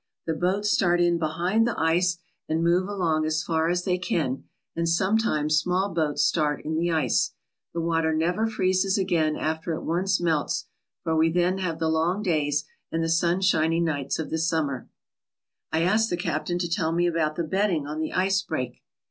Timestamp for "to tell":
16.57-16.91